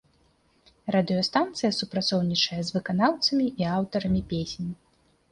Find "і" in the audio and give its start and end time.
3.65-3.69